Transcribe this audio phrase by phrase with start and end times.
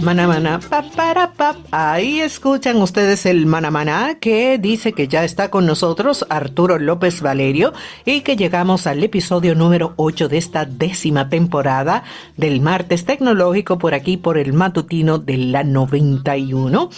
[0.00, 0.60] Mana,
[0.96, 1.56] para, pa.
[1.70, 7.72] Ahí escuchan ustedes el Mana que dice que ya está con nosotros Arturo López Valerio
[8.04, 12.04] y que llegamos al episodio número 8 de esta décima temporada
[12.36, 16.90] del martes tecnológico por aquí por el matutino de la 91.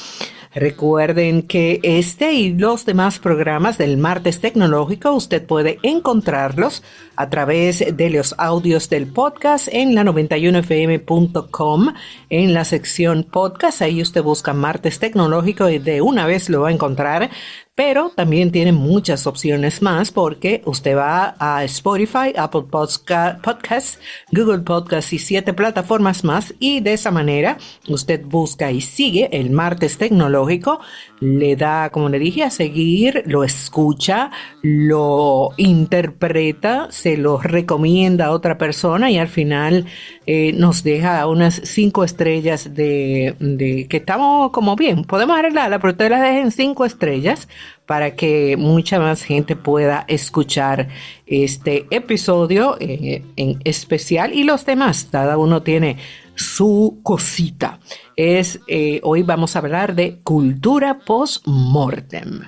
[0.55, 6.85] Recuerden que este y los demás programas del martes tecnológico usted puede encontrarlos
[7.17, 11.95] a través de los audios del podcast en la 91fm.com
[12.31, 13.83] en la sección podcast.
[13.83, 17.31] Ahí usted busca martes tecnológico y de una vez lo va a encontrar
[17.75, 23.99] pero también tiene muchas opciones más porque usted va a Spotify, Apple Podcasts,
[24.31, 26.55] Google Podcasts y siete plataformas más.
[26.61, 30.79] Y de esa manera usted busca y sigue el martes tecnológico,
[31.21, 34.31] le da, como le dije, a seguir, lo escucha,
[34.63, 39.87] lo interpreta, se lo recomienda a otra persona y al final
[40.27, 46.11] eh, nos deja unas cinco estrellas de, que estamos como bien, podemos arreglarla, pero usted
[46.11, 47.49] la dejen cinco estrellas
[47.87, 50.89] para que mucha más gente pueda escuchar
[51.27, 55.09] este episodio eh, en especial y los demás.
[55.11, 55.99] Cada uno tiene
[56.35, 57.81] su cosita.
[58.17, 62.43] Es eh, hoy vamos a hablar de cultura post-mortem.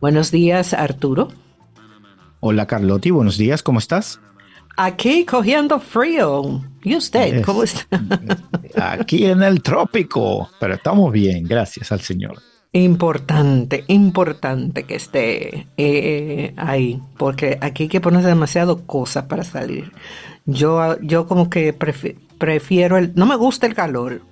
[0.00, 1.28] Buenos días, Arturo.
[2.40, 3.10] Hola, Carlotti.
[3.10, 3.62] Buenos días.
[3.62, 4.18] ¿Cómo estás?
[4.76, 6.62] Aquí cogiendo frío.
[6.82, 7.42] ¿Y usted?
[7.44, 7.86] ¿Cómo está?
[8.76, 10.48] Aquí en el trópico.
[10.58, 12.38] Pero estamos bien, gracias al Señor.
[12.72, 19.90] Importante, importante que esté eh, ahí, porque aquí hay que poner demasiado cosas para salir.
[20.46, 24.22] Yo, yo como que prefiero el, no me gusta el calor,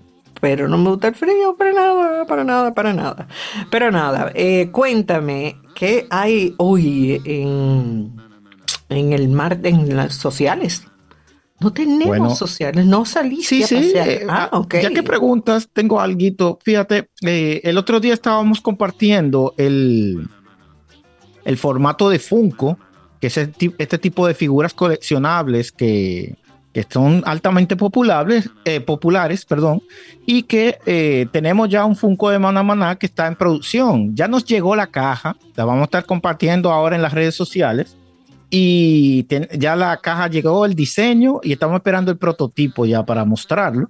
[0.40, 3.26] pero no me gusta el frío para nada, para nada, para nada.
[3.70, 8.12] Pero nada, eh, cuéntame, ¿qué hay hoy en,
[8.88, 10.86] en el mar, en las sociales?
[11.60, 16.58] No tenemos sociales, no saliste sí, sí, eh, ah, ah, Ya que preguntas, tengo algo.
[16.62, 20.28] Fíjate, eh, el otro día estábamos compartiendo el,
[21.44, 22.78] el formato de Funko,
[23.20, 26.36] que es este tipo de figuras coleccionables que,
[26.72, 29.82] que son altamente populares, eh, populares perdón,
[30.26, 34.14] y que tenemos ya un Funko de Maná Maná que está en producción.
[34.14, 37.96] Ya nos llegó la caja, la vamos a estar compartiendo ahora en las redes sociales
[38.50, 39.26] y
[39.58, 43.88] ya la caja llegó, el diseño, y estamos esperando el prototipo ya para mostrarlo.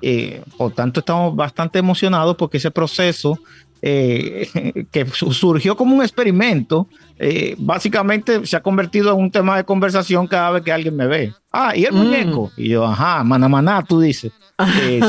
[0.00, 3.38] Eh, por tanto, estamos bastante emocionados porque ese proceso
[3.82, 6.86] eh, que surgió como un experimento,
[7.18, 11.06] eh, básicamente se ha convertido en un tema de conversación cada vez que alguien me
[11.06, 11.34] ve.
[11.50, 11.96] Ah, y el mm.
[11.96, 12.52] muñeco.
[12.56, 14.30] Y yo, ajá, maná, maná, tú dices.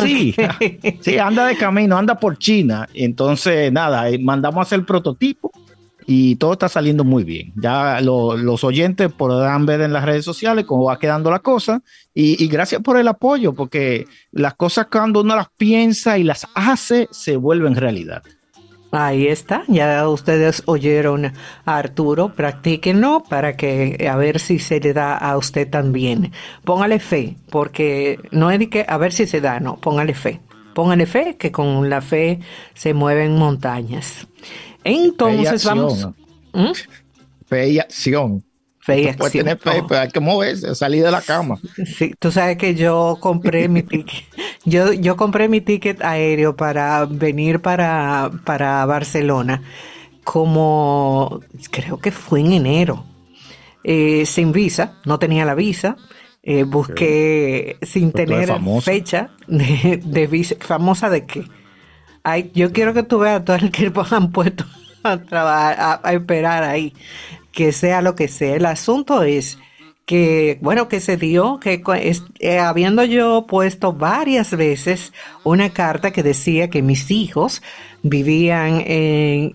[0.02, 0.34] sí,
[1.02, 2.88] sí, anda de camino, anda por China.
[2.96, 5.52] Entonces, nada, mandamos a hacer el prototipo
[6.10, 7.52] y todo está saliendo muy bien.
[7.58, 11.82] Ya los oyentes podrán ver en las redes sociales cómo va quedando la cosa
[12.14, 17.10] y, gracias por el apoyo, porque las cosas cuando uno las piensa y las hace,
[17.12, 18.24] se vuelven realidad.
[18.92, 24.94] Ahí está, ya ustedes oyeron a Arturo, practíquenlo para que a ver si se le
[24.94, 26.32] da a usted también.
[26.64, 30.40] Póngale fe, porque no es de que a ver si se da, no, póngale fe.
[30.74, 32.40] Póngale fe, que con la fe
[32.76, 34.28] se mueven montañas.
[34.88, 36.08] Entonces vamos.
[36.54, 36.72] ¿Mm?
[37.46, 38.44] Fe y acción.
[38.80, 39.32] Fe y acción.
[39.32, 41.60] Tiene fe, pero hay que moverse, salir de la cama.
[41.98, 44.24] Sí, tú sabes que yo compré mi ticket.
[44.66, 49.62] Yo, yo compré mi ticket aéreo para venir para, para Barcelona
[50.28, 51.40] como
[51.72, 53.06] creo que fue en enero.
[53.86, 55.96] Eh, sin visa, no tenía la visa.
[56.44, 58.50] Eh, busqué sin tener
[58.82, 60.56] fecha de, de, visa.
[60.60, 61.46] ¿Famosa de qué?
[62.54, 64.66] Yo quiero que tú veas todo el que han puesto
[65.04, 66.94] a trabajar, a, esperar ahí,
[67.52, 68.56] que sea lo que sea.
[68.56, 69.58] El asunto es
[70.06, 71.82] que, bueno, que se dio, que
[72.40, 75.12] eh, habiendo yo puesto varias veces
[75.44, 77.62] una carta que decía que mis hijos
[78.04, 78.84] vivían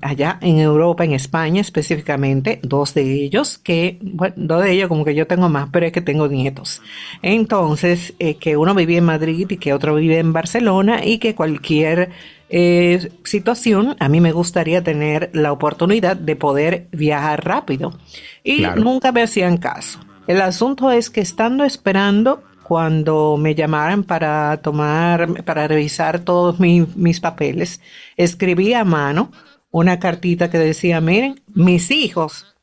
[0.03, 5.04] allá en Europa, en España específicamente, dos de ellos, que, bueno, dos de ellos como
[5.04, 6.83] que yo tengo más, pero es que tengo nietos.
[7.22, 11.34] Entonces, eh, que uno vivía en Madrid y que otro vive en Barcelona y que
[11.34, 12.10] cualquier
[12.54, 17.99] eh, situación, a mí me gustaría tener la oportunidad de poder viajar rápido.
[18.45, 20.01] Y nunca me hacían caso.
[20.27, 27.21] El asunto es que estando esperando cuando me llamaran para tomar, para revisar todos mis
[27.21, 27.81] papeles,
[28.19, 29.33] escribí a mano
[29.71, 32.54] una cartita que decía, miren, mis hijos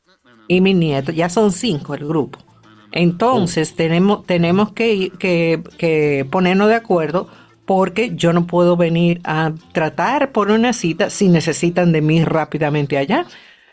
[0.46, 2.38] y mis nietos, ya son cinco el grupo.
[2.92, 7.28] Entonces tenemos, tenemos que, que, que ponernos de acuerdo
[7.70, 12.98] porque yo no puedo venir a tratar por una cita si necesitan de mí rápidamente
[12.98, 13.26] allá.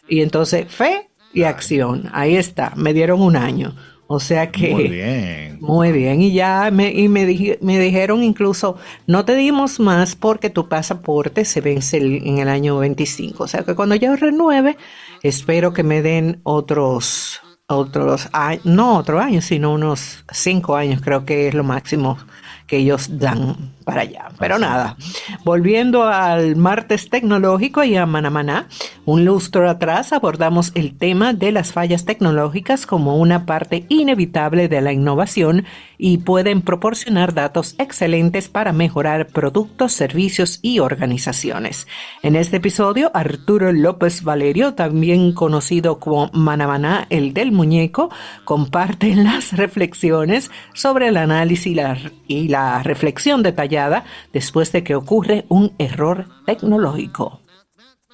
[0.08, 2.08] Y entonces, fe y acción.
[2.14, 3.76] Ahí está, me dieron un año.
[4.06, 4.70] O sea que...
[4.70, 5.58] Muy bien.
[5.62, 6.22] Muy bien.
[6.22, 7.26] Y ya me, y me,
[7.60, 8.78] me dijeron incluso,
[9.08, 13.46] no te dimos más porque tu pasaporte se vence en el año 25.
[13.46, 14.78] O sea que cuando yo renueve,
[15.24, 18.30] espero que me den otros, otros,
[18.64, 22.20] no otro año, sino unos cinco años, creo que es lo máximo
[22.68, 23.56] que ellos dan
[23.86, 24.28] para allá.
[24.38, 24.98] Pero nada,
[25.46, 28.68] volviendo al martes tecnológico y a Manamaná,
[29.06, 34.82] un lustro atrás abordamos el tema de las fallas tecnológicas como una parte inevitable de
[34.82, 35.64] la innovación
[35.98, 41.88] y pueden proporcionar datos excelentes para mejorar productos, servicios y organizaciones.
[42.22, 48.10] En este episodio, Arturo López Valerio, también conocido como Manamaná, el del muñeco,
[48.44, 51.98] comparte las reflexiones sobre el análisis y la,
[52.28, 57.42] y la reflexión detallada después de que ocurre un error tecnológico.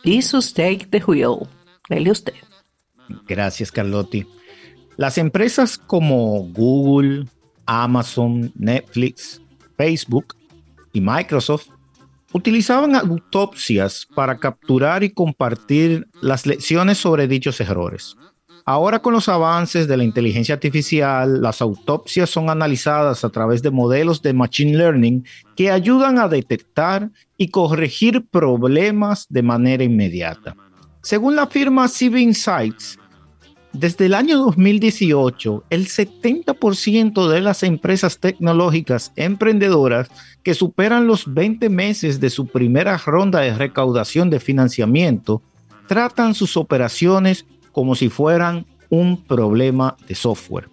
[0.04, 1.48] Jesus take the wheel.
[1.90, 2.34] Dele usted.
[3.28, 4.25] Gracias, Carlotti.
[4.98, 7.25] Las empresas como Google,
[7.66, 9.42] Amazon, Netflix,
[9.78, 10.36] Facebook
[10.92, 11.68] y Microsoft
[12.34, 18.18] utilizaban autopsias para capturar y compartir las lecciones sobre dichos errores.
[18.65, 23.71] Ahora con los avances de la inteligencia artificial, las autopsias son analizadas a través de
[23.71, 25.25] modelos de Machine Learning
[25.57, 30.56] que ayudan a detectar y corregir problemas de manera inmediata.
[31.01, 32.98] Según la firma CIV Insights,
[33.74, 40.09] desde el año 2018, el 70% de las empresas tecnológicas emprendedoras
[40.42, 45.42] que superan los 20 meses de su primera ronda de recaudación de financiamiento
[45.88, 50.70] tratan sus operaciones como si fueran un problema de software.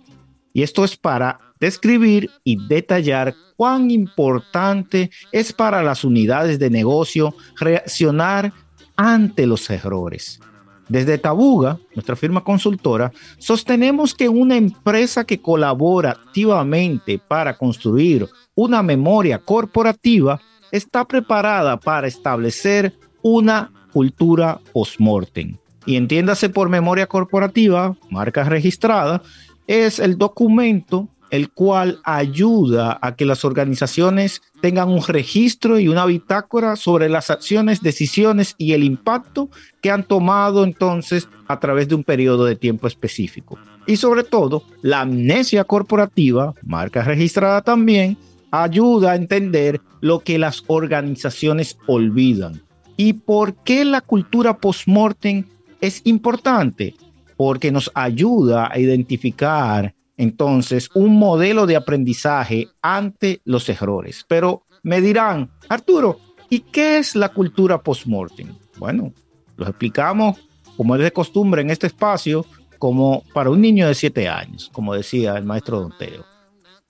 [0.52, 7.34] Y esto es para describir y detallar cuán importante es para las unidades de negocio
[7.58, 8.52] reaccionar
[8.96, 10.40] ante los errores.
[10.88, 18.82] Desde Tabuga, nuestra firma consultora, sostenemos que una empresa que colabora activamente para construir una
[18.82, 20.40] memoria corporativa
[20.72, 22.92] está preparada para establecer
[23.22, 29.22] una cultura post-mortem y entiéndase por memoria corporativa, marca registrada,
[29.66, 36.04] es el documento el cual ayuda a que las organizaciones tengan un registro y una
[36.04, 39.48] bitácora sobre las acciones, decisiones y el impacto
[39.80, 43.58] que han tomado entonces a través de un periodo de tiempo específico.
[43.86, 48.18] Y sobre todo, la amnesia corporativa, marca registrada también,
[48.50, 52.62] ayuda a entender lo que las organizaciones olvidan.
[52.96, 55.44] ¿Y por qué la cultura post-mortem
[55.80, 56.94] es importante
[57.36, 64.24] porque nos ayuda a identificar entonces un modelo de aprendizaje ante los errores.
[64.28, 66.18] Pero me dirán, Arturo,
[66.50, 68.48] ¿y qué es la cultura post-mortem?
[68.78, 69.12] Bueno,
[69.56, 70.36] lo explicamos
[70.76, 72.44] como es de costumbre en este espacio,
[72.78, 76.24] como para un niño de siete años, como decía el maestro Don Teo.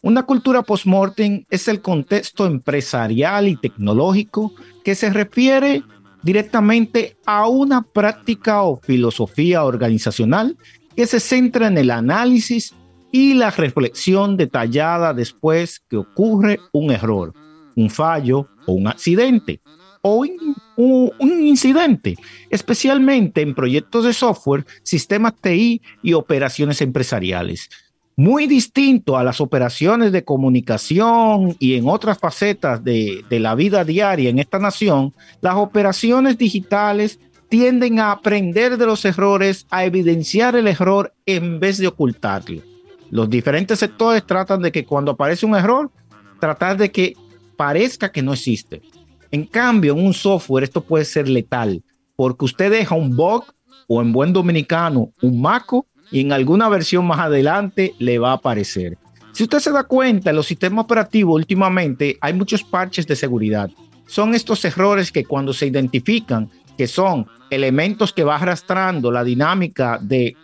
[0.03, 4.53] Una cultura post-mortem es el contexto empresarial y tecnológico
[4.83, 5.83] que se refiere
[6.23, 10.57] directamente a una práctica o filosofía organizacional
[10.97, 12.75] que se centra en el análisis
[13.13, 17.33] y la reflexión detallada después que ocurre un error,
[17.77, 19.61] un fallo o un accidente
[20.03, 22.17] o un, un, incidente,
[22.49, 27.69] especialmente en proyectos de software, sistemas TI y operaciones empresariales
[28.17, 34.31] muy distinto a las operaciones de comunicación y en otras facetas de, la vida diaria
[34.31, 37.19] en esta nación, las operaciones digitales
[37.49, 42.63] tienden a aprender de los errores, a evidenciar el error en vez de ocultarlo.
[43.11, 45.91] Los diferentes sectores tratan de que cuando aparece un error,
[46.39, 47.15] tratar de que
[47.57, 48.83] parezca que no existe.
[49.31, 51.83] En cambio, en un software esto puede ser letal,
[52.17, 53.45] porque usted deja un bug
[53.89, 58.35] o en buen dominicano un maco y en alguna versión más adelante le va a
[58.35, 58.99] aparecer.
[59.33, 63.71] Si usted se da cuenta, en los sistemas operativos últimamente hay muchos parches de seguridad.
[64.07, 69.99] Son estos errores que cuando se identifican, que son elementos que va arrastrando la dinámica
[70.01, 70.37] de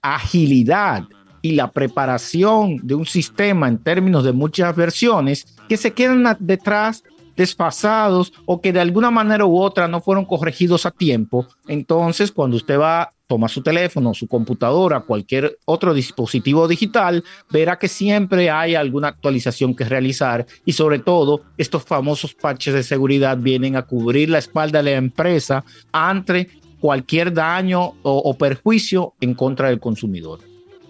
[0.00, 1.04] agilidad
[1.42, 7.02] y la preparación de un sistema en términos de muchas versiones, que se quedan detrás
[7.36, 11.46] desfasados o que de alguna manera u otra no fueron corregidos a tiempo.
[11.66, 17.88] Entonces, cuando usted va toma su teléfono, su computadora, cualquier otro dispositivo digital, verá que
[17.88, 23.74] siempre hay alguna actualización que realizar y sobre todo estos famosos parches de seguridad vienen
[23.76, 29.80] a cubrir la espalda de la empresa ante cualquier daño o, perjuicio en contra del
[29.80, 30.40] consumidor.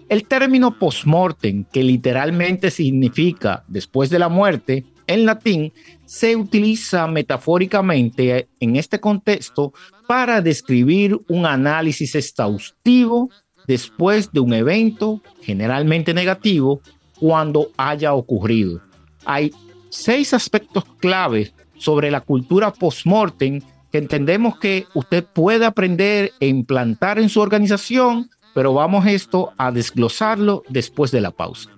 [0.09, 5.71] El término postmortem, que literalmente significa después de la muerte, en latín,
[6.05, 9.71] se utiliza metafóricamente en este contexto
[10.07, 13.29] para describir un análisis exhaustivo
[13.67, 16.81] después de un evento generalmente negativo
[17.19, 18.81] cuando haya ocurrido.
[19.25, 19.51] Hay
[19.89, 27.19] seis aspectos claves sobre la cultura post-mortem que entendemos que usted puede aprender e implantar
[27.19, 31.69] en su organización, pero vamos esto a desglosarlo después de la pausa.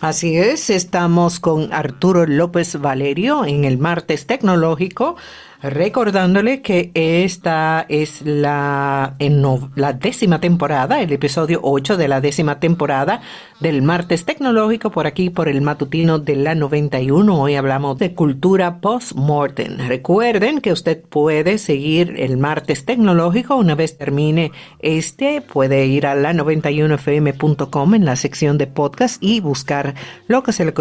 [0.00, 5.16] Así es, estamos con Arturo López Valerio en el martes tecnológico
[5.62, 9.42] Recordándole que esta es la, en
[9.74, 13.22] la décima temporada, el episodio 8 de la décima temporada
[13.60, 17.40] del martes tecnológico por aquí, por el matutino de la 91.
[17.40, 19.78] Hoy hablamos de cultura post-mortem.
[19.88, 25.40] Recuerden que usted puede seguir el martes tecnológico una vez termine este.
[25.40, 29.94] Puede ir a la 91fm.com en la sección de podcast y buscar
[30.28, 30.74] lo que se le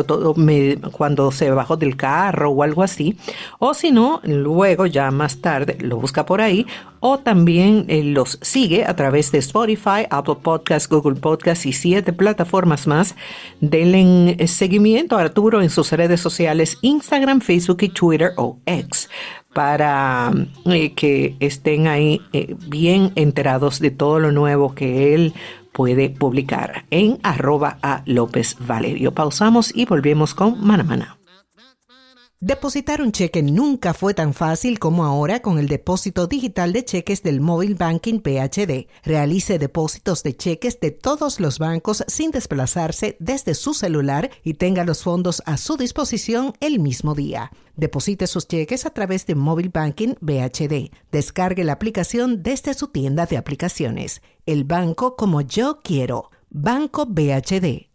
[0.91, 3.17] cuando se bajó del carro o algo así.
[3.60, 4.20] O si no,
[4.66, 6.66] luego ya más tarde lo busca por ahí
[7.00, 12.14] o también eh, los sigue a través de Spotify, Apple Podcasts, Google Podcasts y siete
[12.14, 13.16] plataformas más.
[13.62, 19.08] Denle eh, seguimiento a Arturo en sus redes sociales Instagram, Facebook y Twitter o X
[19.54, 20.34] para
[20.66, 22.22] eh, que estén ahí
[22.68, 25.34] bien enterados de todo lo nuevo que él
[25.74, 29.12] puede publicar en arroba a López Valerio.
[29.12, 31.18] Pausamos y volvemos con Manamana.
[32.42, 37.24] Depositar un cheque nunca fue tan fácil como ahora con el depósito digital de cheques
[37.24, 38.88] del Mobile Banking PHD.
[39.06, 44.84] Realice depósitos de cheques de todos los bancos sin desplazarse desde su celular y tenga
[44.84, 47.54] los fondos a su disposición el mismo día.
[47.77, 50.92] Deposite sus cheques a través de Mobile Banking BHD.
[51.13, 54.22] Descargue la aplicación desde su tienda de aplicaciones.
[54.46, 56.32] El banco como yo quiero.
[56.50, 57.95] Banco BHD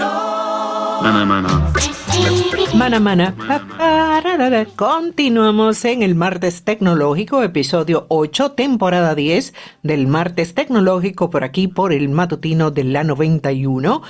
[1.03, 1.71] Mana, mana.
[2.73, 3.35] Mana, mana.
[4.75, 9.53] Continuamos en el martes tecnológico, episodio 8, temporada 10
[9.83, 14.01] del martes tecnológico por aquí, por el matutino de la 91.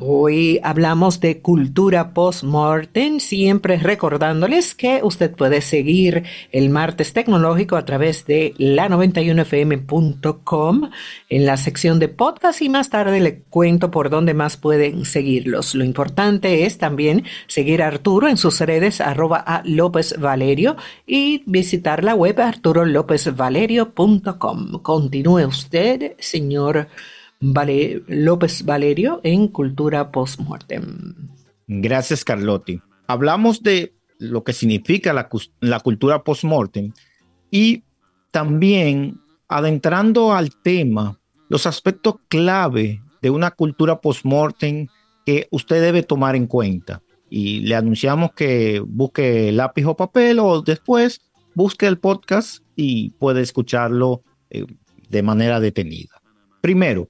[0.00, 7.84] Hoy hablamos de cultura post-mortem, siempre recordándoles que usted puede seguir el martes tecnológico a
[7.84, 10.90] través de la91fm.com
[11.28, 15.74] en la sección de podcast y más tarde le cuento por dónde más pueden seguirlos.
[15.74, 21.42] Lo importante es también seguir a Arturo en sus redes arroba a López Valerio y
[21.44, 24.80] visitar la web arturolopezvalerio.com.
[24.80, 26.88] Continúe usted, señor.
[28.06, 31.28] López Valerio en Cultura Postmortem.
[31.66, 32.80] Gracias, Carlotti.
[33.08, 35.28] Hablamos de lo que significa la,
[35.60, 36.92] la cultura postmortem
[37.50, 37.82] y
[38.30, 41.18] también adentrando al tema,
[41.48, 44.86] los aspectos clave de una cultura postmortem
[45.26, 47.02] que usted debe tomar en cuenta.
[47.28, 51.20] Y le anunciamos que busque lápiz o papel o después
[51.54, 54.64] busque el podcast y puede escucharlo eh,
[55.08, 56.20] de manera detenida.
[56.60, 57.08] Primero,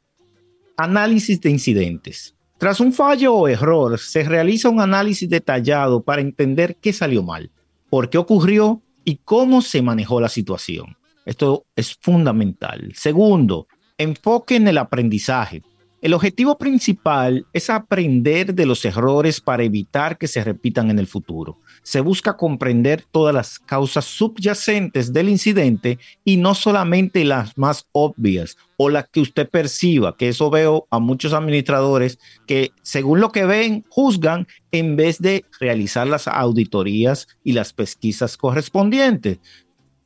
[0.82, 2.34] Análisis de incidentes.
[2.58, 7.52] Tras un fallo o error, se realiza un análisis detallado para entender qué salió mal,
[7.88, 10.96] por qué ocurrió y cómo se manejó la situación.
[11.24, 12.92] Esto es fundamental.
[12.94, 15.62] Segundo, enfoque en el aprendizaje.
[16.02, 21.06] El objetivo principal es aprender de los errores para evitar que se repitan en el
[21.06, 21.60] futuro.
[21.84, 28.56] Se busca comprender todas las causas subyacentes del incidente y no solamente las más obvias
[28.76, 32.18] o las que usted perciba, que eso veo a muchos administradores
[32.48, 38.36] que según lo que ven, juzgan en vez de realizar las auditorías y las pesquisas
[38.36, 39.38] correspondientes.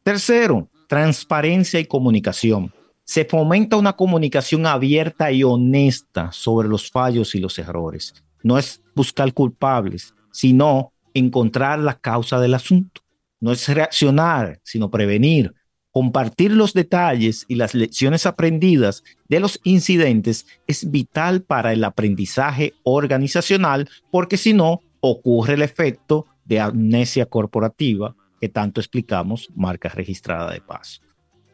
[0.03, 2.76] Tercero, transparencia y comunicación
[3.07, 8.13] se fomenta una comunicación abierta y honesta sobre los fallos y los errores.
[8.43, 13.03] No es buscar culpables, sino encontrar la causa del asunto.
[13.41, 15.55] No es reaccionar, sino prevenir.
[15.93, 22.75] Compartir los detalles y las lecciones aprendidas de los incidentes es vital para el aprendizaje
[22.83, 30.53] organizacional porque si no ocurre el efecto de amnesia corporativa que tanto explicamos, marca registrada
[30.53, 31.01] de paso.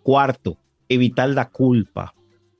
[0.02, 0.58] Cuarto,
[0.94, 2.14] evitar la culpa.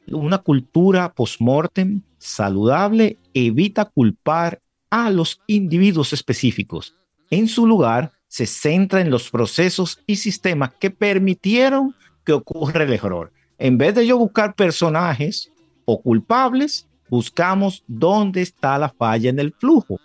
[0.09, 4.61] Una cultura post-mortem saludable evita culpar
[4.91, 6.95] a los individuos específicos.
[7.31, 12.93] En su lugar, se centra en los procesos y sistemas que permitieron que ocurra el
[12.93, 13.33] error.
[13.59, 15.53] En vez de yo buscar personajes
[15.85, 20.01] o culpables, buscamos dónde está la falla en el flujo.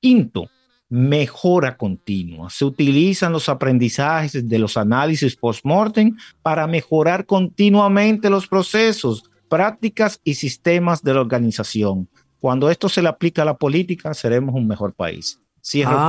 [0.00, 0.50] Quinto,
[0.88, 2.50] mejora continua.
[2.50, 10.34] Se utilizan los aprendizajes de los análisis post-mortem para mejorar continuamente los procesos, prácticas y
[10.34, 12.08] sistemas de la organización.
[12.38, 15.40] Cuando esto se le aplica a la política, seremos un mejor país.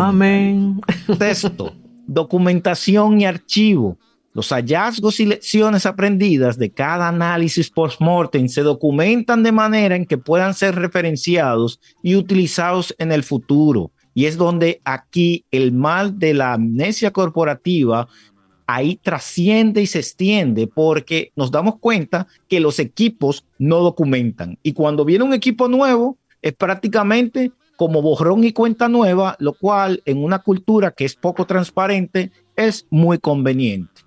[0.09, 0.81] Amén.
[1.17, 1.73] Texto,
[2.05, 3.97] documentación y archivo.
[4.33, 10.17] Los hallazgos y lecciones aprendidas de cada análisis post-mortem se documentan de manera en que
[10.17, 13.91] puedan ser referenciados y utilizados en el futuro.
[14.15, 18.07] Y es donde aquí el mal de la amnesia corporativa
[18.65, 24.57] ahí trasciende y se extiende porque nos damos cuenta que los equipos no documentan.
[24.63, 30.01] Y cuando viene un equipo nuevo, es prácticamente como borrón y cuenta nueva, lo cual
[30.05, 34.01] en una cultura que es poco transparente es muy conveniente.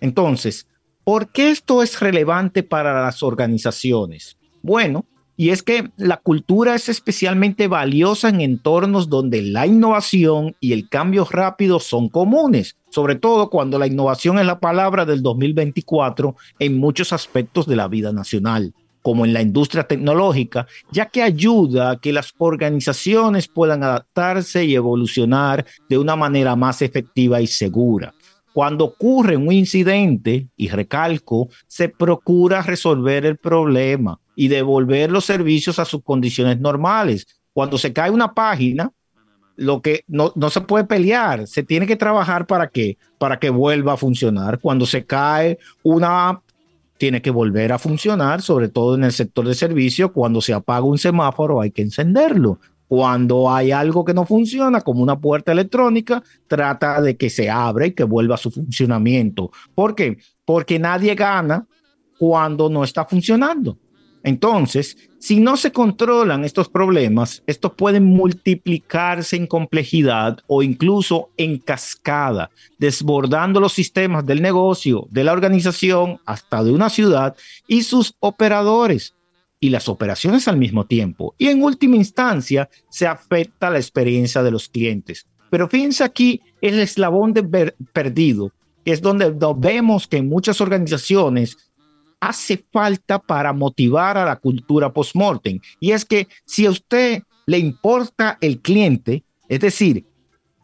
[0.00, 0.68] Entonces,
[1.04, 4.36] ¿por qué esto es relevante para las organizaciones?
[4.62, 5.04] Bueno,
[5.36, 10.88] y es que la cultura es especialmente valiosa en entornos donde la innovación y el
[10.88, 16.78] cambio rápido son comunes, sobre todo cuando la innovación es la palabra del 2024 en
[16.78, 21.96] muchos aspectos de la vida nacional como en la industria tecnológica, ya que ayuda a
[21.96, 28.14] que las organizaciones puedan adaptarse y evolucionar de una manera más efectiva y segura.
[28.54, 35.78] Cuando ocurre un incidente, y recalco, se procura resolver el problema y devolver los servicios
[35.78, 37.26] a sus condiciones normales.
[37.52, 38.92] Cuando se cae una página,
[39.56, 43.50] lo que no, no, se puede pelear, se tiene que trabajar para que para que
[43.50, 44.58] vuelva a funcionar.
[44.58, 46.42] Cuando se cae una app,
[46.98, 50.12] tiene que volver a funcionar, sobre todo en el sector de servicio.
[50.12, 52.58] Cuando se apaga un semáforo, hay que encenderlo.
[52.86, 57.86] Cuando hay algo que no funciona, como una puerta electrónica, trata de que se abra
[57.86, 59.50] y que vuelva a su funcionamiento.
[59.74, 60.18] ¿Por qué?
[60.44, 61.66] Porque nadie gana
[62.18, 63.78] cuando no está funcionando.
[64.24, 71.58] Entonces, si no se controlan estos problemas, estos pueden multiplicarse en complejidad o incluso en
[71.58, 77.36] cascada, desbordando los sistemas del negocio, de la organización, hasta de una ciudad
[77.68, 79.14] y sus operadores
[79.60, 81.36] y las operaciones al mismo tiempo.
[81.38, 85.26] Y en última instancia, se afecta la experiencia de los clientes.
[85.50, 88.50] Pero fíjense aquí el eslabón de perdido,
[88.84, 91.71] es donde vemos que en muchas organizaciones
[92.22, 95.58] hace falta para motivar a la cultura post-mortem.
[95.80, 100.06] Y es que si a usted le importa el cliente, es decir,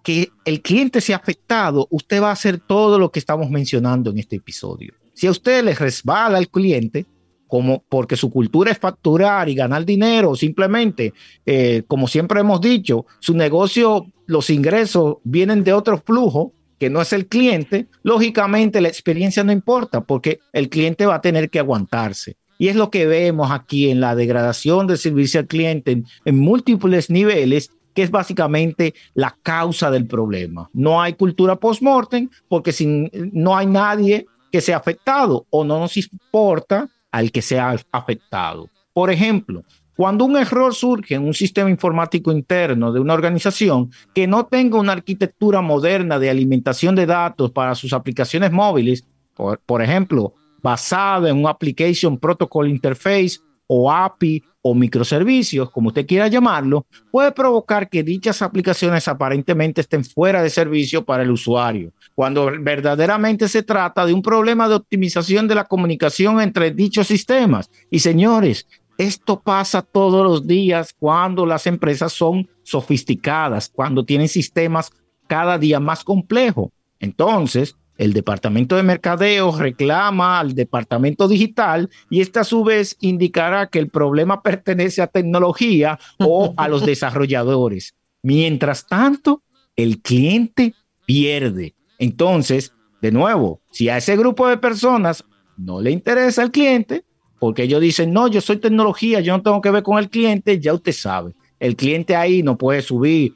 [0.05, 4.19] que el cliente sea afectado, usted va a hacer todo lo que estamos mencionando en
[4.19, 4.95] este episodio.
[5.15, 7.07] Si a usted le resbala el cliente,
[7.49, 11.13] como porque su cultura es facturar y ganar dinero, simplemente,
[11.45, 17.01] eh, como siempre hemos dicho, su negocio, los ingresos vienen de otro flujo que no
[17.01, 21.59] es el cliente, lógicamente la experiencia no importa porque el cliente va a tener que
[21.59, 22.37] aguantarse.
[22.59, 26.39] Y es lo que vemos aquí en la degradación del servicio al cliente en, en
[26.39, 30.71] múltiples niveles que es básicamente la causa del problema.
[30.73, 35.97] No hay cultura post-mortem porque sin, no hay nadie que sea afectado o no nos
[35.97, 38.69] importa al que sea afectado.
[38.93, 39.65] Por ejemplo,
[39.99, 44.79] cuando un error surge en un sistema informático interno de una organización que no tenga
[44.79, 51.39] una arquitectura moderna de alimentación de datos para sus aplicaciones móviles, por, ejemplo, basada en
[51.39, 58.05] un Application Protocol Interface o API o microservicios, como usted quiera llamarlo, puede provocar que
[58.05, 64.13] dichas aplicaciones aparentemente estén fuera de servicio para el usuario, cuando verdaderamente se trata de
[64.13, 67.69] un problema de optimización de la comunicación entre dichos sistemas.
[67.91, 74.91] Y señores, esto pasa todos los días cuando las empresas son sofisticadas, cuando tienen sistemas
[75.29, 76.71] cada día más complejos.
[76.99, 83.69] Entonces, el departamento de mercadeo reclama al departamento digital y este a su vez indicará
[83.69, 87.95] que el problema pertenece a tecnología o a los desarrolladores.
[88.23, 89.43] Mientras tanto,
[89.77, 90.75] el cliente
[91.07, 91.77] pierde.
[92.01, 95.25] Entonces, de nuevo, si a ese grupo de personas
[95.57, 97.05] no le interesa el cliente,
[97.39, 100.59] porque ellos dicen, no, yo soy tecnología, yo no tengo que ver con el cliente,
[100.61, 103.35] ya usted sabe, el cliente ahí no puede subir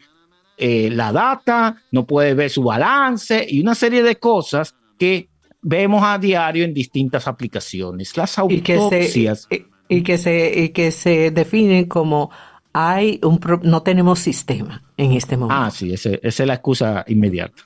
[0.56, 5.28] eh, la data, no puede ver su balance y una serie de cosas que
[5.60, 8.16] vemos a diario en distintas aplicaciones.
[8.16, 9.48] Las autopsias.
[9.88, 12.30] Y que se, y que se, definen como
[12.72, 15.62] hay un no tenemos sistema en este momento.
[15.62, 17.62] Ah, sí, esa es la excusa inmediata.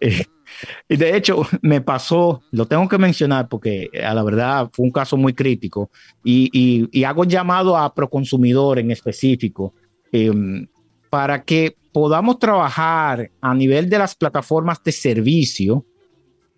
[0.00, 0.26] Eh,
[0.88, 4.92] y de hecho, me pasó, lo tengo que mencionar porque a la verdad fue un
[4.92, 5.90] caso muy crítico
[6.24, 9.74] y, y, y hago llamado a Proconsumidor en específico
[10.12, 10.66] em,
[11.10, 15.84] para que podamos trabajar a nivel de las plataformas de servicio,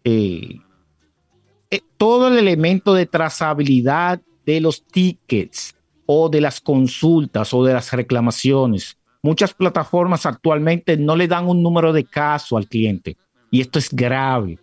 [0.02, 0.58] eh,
[1.70, 7.74] eh, todo el elemento de trazabilidad de los tickets o de las consultas o de
[7.74, 8.98] las reclamaciones.
[9.22, 13.16] Muchas plataformas actualmente no le dan un número de caso al cliente
[13.50, 14.58] y esto es grave.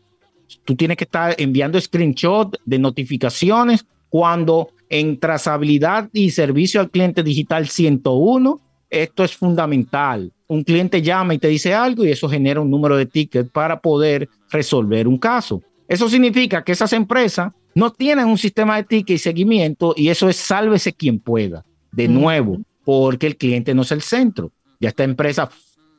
[0.63, 7.23] Tú tienes que estar enviando screenshot de notificaciones cuando en trazabilidad y servicio al cliente
[7.23, 10.31] digital 101 esto es fundamental.
[10.47, 13.79] Un cliente llama y te dice algo y eso genera un número de tickets para
[13.79, 15.61] poder resolver un caso.
[15.87, 20.29] Eso significa que esas empresas no tienen un sistema de ticket y seguimiento y eso
[20.29, 21.65] es sálvese quien pueda.
[21.91, 24.51] De nuevo, porque el cliente no es el centro.
[24.79, 25.49] Ya esta empresa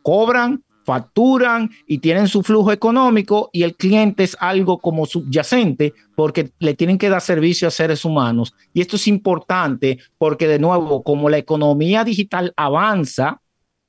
[0.03, 6.53] cobran facturan y tienen su flujo económico y el cliente es algo como subyacente porque
[6.61, 8.55] le tienen que dar servicio a seres humanos.
[8.72, 13.42] Y esto es importante porque de nuevo, como la economía digital avanza,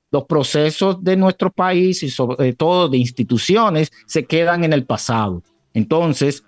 [0.10, 5.44] los procesos de nuestro país y sobre todo de instituciones se quedan en el pasado.
[5.76, 6.44] Entonces,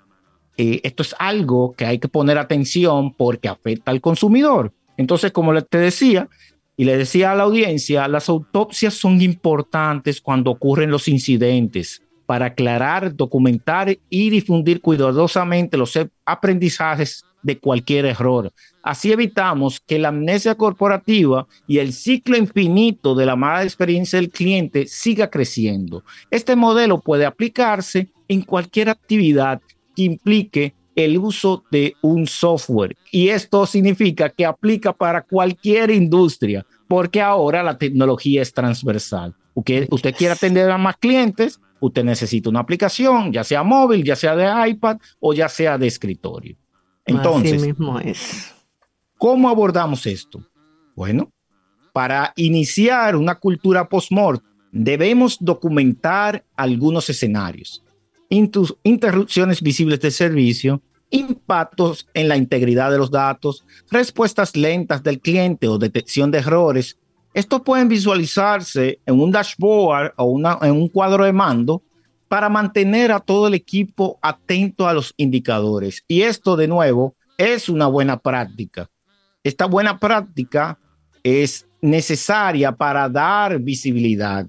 [0.58, 4.74] eh, esto es algo que hay que poner atención porque afecta al consumidor.
[4.98, 6.28] Entonces, como te decía,
[6.80, 12.46] y le decía a la audiencia, las autopsias son importantes cuando ocurren los incidentes para
[12.46, 18.54] aclarar, documentar y difundir cuidadosamente los aprendizajes de cualquier error.
[18.82, 24.30] Así evitamos que la amnesia corporativa y el ciclo infinito de la mala experiencia del
[24.30, 26.06] cliente siga creciendo.
[26.32, 29.62] Este modelo puede aplicarse en cualquier actividad
[29.98, 32.96] que implique el uso de un software.
[33.12, 39.36] Y esto significa que aplica para cualquier industria, porque ahora la tecnología es transversal.
[39.54, 44.16] Usted, usted quiere atender a más clientes, usted necesita una aplicación, ya sea móvil, ya
[44.16, 46.56] sea de iPad o ya sea de escritorio.
[47.06, 48.54] Entonces, mismo es.
[49.18, 50.44] ¿cómo abordamos esto?
[50.96, 51.32] Bueno,
[51.94, 57.84] para iniciar una cultura post-mort, debemos documentar algunos escenarios,
[58.30, 65.68] interrupciones visibles de servicio, impactos en la integridad de los datos, respuestas lentas del cliente
[65.68, 66.98] o detección de errores.
[67.34, 71.84] Estos pueden visualizarse en un dashboard o en un cuadro de mando
[72.28, 76.04] para mantener a todo el equipo atento a los indicadores.
[76.08, 78.90] Y esto, de nuevo, es una buena práctica.
[79.44, 80.78] Esta buena práctica
[81.24, 84.46] es necesaria para dar visibilidad.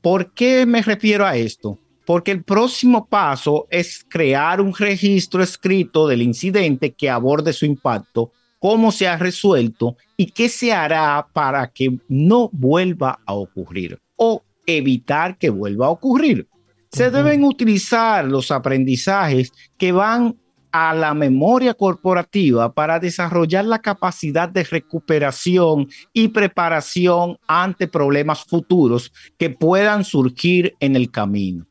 [0.00, 1.78] ¿Por qué me refiero a esto?
[2.06, 8.30] Porque el próximo paso es crear un registro escrito del incidente que aborde su impacto,
[8.60, 14.42] cómo se ha resuelto y qué se hará para que no vuelva a ocurrir o
[14.66, 16.46] evitar que vuelva a ocurrir.
[16.92, 20.36] Se deben utilizar los aprendizajes que van
[20.70, 29.12] a la memoria corporativa para desarrollar la capacidad de recuperación y preparación ante problemas futuros
[29.38, 31.66] que puedan surgir en el camino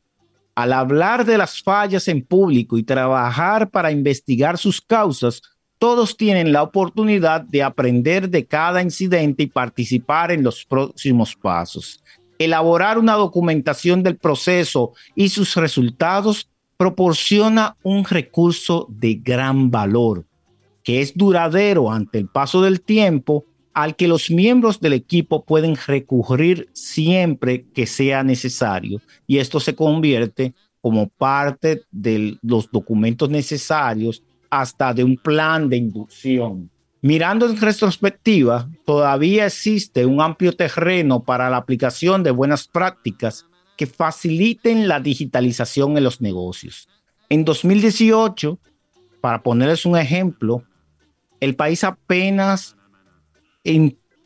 [0.56, 5.42] al hablar de las fallas en público y trabajar para investigar sus causas,
[5.78, 12.02] todos tienen la oportunidad de aprender de cada incidente y participar en los próximos pasos.
[12.38, 20.24] Elaborar una documentación del proceso y sus resultados proporciona un recurso de gran valor,
[20.82, 23.44] que es duradero ante el paso del tiempo
[23.76, 29.74] al que los miembros del equipo pueden recurrir siempre que sea necesario y esto se
[29.74, 36.70] convierte como parte de los documentos necesarios hasta de un plan de inducción.
[37.02, 43.44] Mirando en retrospectiva, todavía existe un amplio terreno para la aplicación de buenas prácticas
[43.76, 46.88] que faciliten la digitalización en los negocios.
[47.28, 48.58] En 2018,
[49.20, 50.62] para ponerles un ejemplo,
[51.40, 52.76] el país apenas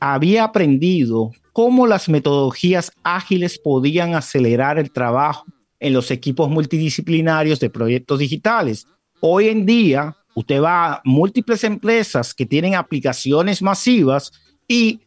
[0.00, 5.44] había aprendido cómo las metodologías ágiles podían acelerar el trabajo
[5.78, 8.86] en los equipos multidisciplinarios de proyectos digitales.
[9.20, 14.32] Hoy en día, usted va a múltiples empresas que tienen aplicaciones masivas
[14.68, 15.00] y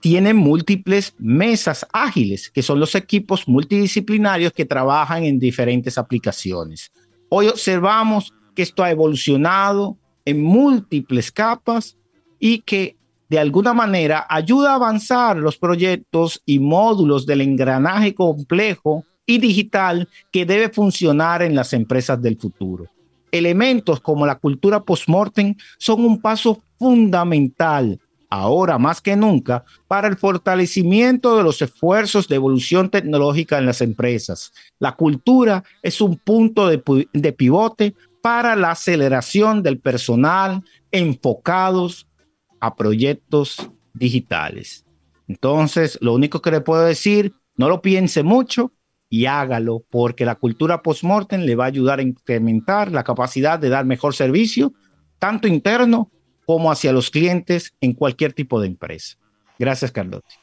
[0.00, 6.90] tienen múltiples mesas ágiles, que son los equipos multidisciplinarios que trabajan en diferentes aplicaciones.
[7.28, 11.96] Hoy observamos que esto ha evolucionado en múltiples capas
[12.38, 12.96] y que
[13.30, 20.08] de alguna manera ayuda a avanzar los proyectos y módulos del engranaje complejo y digital
[20.32, 22.86] que debe funcionar en las empresas del futuro.
[23.30, 30.16] Elementos como la cultura post-mortem son un paso fundamental, ahora más que nunca, para el
[30.16, 34.52] fortalecimiento de los esfuerzos de evolución tecnológica en las empresas.
[34.80, 42.08] La cultura es un punto de, pivote para la aceleración del personal enfocados
[42.60, 44.86] a proyectos digitales.
[45.28, 48.72] Entonces, lo único que le puedo decir, no lo piense mucho
[49.08, 53.68] y hágalo, porque la cultura post-mortem le va a ayudar a incrementar la capacidad de
[53.68, 54.72] dar mejor servicio,
[55.18, 56.10] tanto interno
[56.46, 59.16] como hacia los clientes en cualquier tipo de empresa.
[59.58, 60.39] Gracias, Carlotti.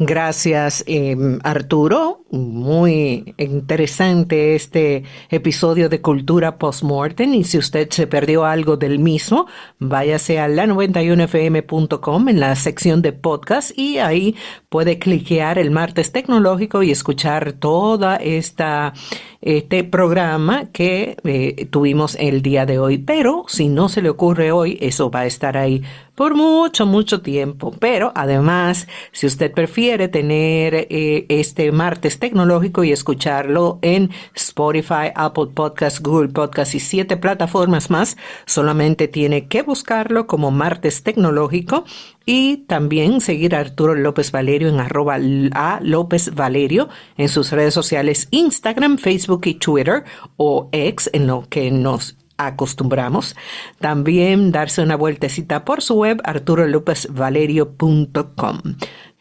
[0.00, 2.22] Gracias, em, Arturo.
[2.30, 7.34] Muy interesante este episodio de Cultura Postmortem.
[7.34, 9.46] Y si usted se perdió algo del mismo,
[9.80, 14.36] váyase a la91fm.com en la sección de podcast y ahí
[14.68, 18.94] puede cliquear el martes tecnológico y escuchar toda esta
[19.40, 22.98] este programa que eh, tuvimos el día de hoy.
[22.98, 25.82] Pero si no se le ocurre hoy, eso va a estar ahí
[26.18, 27.70] por mucho, mucho tiempo.
[27.78, 35.50] Pero además, si usted prefiere tener eh, este martes tecnológico y escucharlo en Spotify, Apple
[35.54, 41.84] Podcasts, Google Podcasts y siete plataformas más, solamente tiene que buscarlo como martes tecnológico
[42.26, 45.18] y también seguir a Arturo López Valerio en arroba
[45.52, 50.02] a López Valerio en sus redes sociales Instagram, Facebook y Twitter
[50.36, 53.36] o X en lo que nos acostumbramos.
[53.78, 58.58] También darse una vueltecita por su web arturolopezvalerio.com.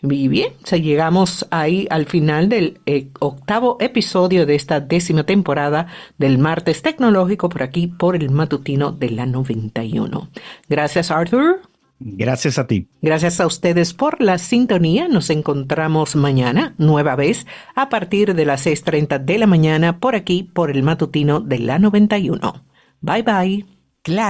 [0.04, 5.88] Y bien, llegamos ahí al final del eh, octavo episodio de esta décima temporada
[6.20, 10.30] del Martes Tecnológico por aquí por el matutino de la 91.
[10.70, 11.62] Gracias, Arthur.
[12.00, 12.88] Gracias a ti.
[13.02, 15.08] Gracias a ustedes por la sintonía.
[15.08, 20.44] Nos encontramos mañana, nueva vez, a partir de las 6.30 de la mañana, por aquí,
[20.44, 22.67] por el matutino de la 91.
[23.04, 23.62] ביי ביי.
[24.08, 24.26] גלעד